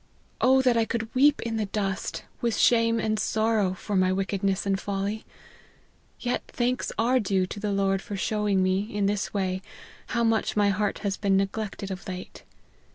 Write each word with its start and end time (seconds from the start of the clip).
O 0.41 0.63
that 0.63 0.75
I 0.75 0.83
could 0.83 1.13
weep 1.13 1.43
in 1.43 1.57
the 1.57 1.67
dust, 1.67 2.23
with 2.41 2.57
shame 2.57 2.99
and 2.99 3.19
sorrow, 3.19 3.75
for 3.75 3.95
my 3.95 4.11
wickedness 4.11 4.65
and 4.65 4.79
folly! 4.79 5.25
Yet 6.19 6.41
thanks 6.47 6.91
are 6.97 7.19
due 7.19 7.45
to 7.45 7.59
the 7.59 7.71
Lord 7.71 8.01
for 8.01 8.17
showing 8.17 8.63
me, 8.63 8.81
in 8.91 9.05
this 9.05 9.31
way, 9.31 9.61
how 10.07 10.23
much 10.23 10.57
my 10.57 10.69
heart 10.69 10.99
has 11.05 11.17
been 11.17 11.37
neglected 11.37 11.91
of 11.91 12.07
late. 12.07 12.41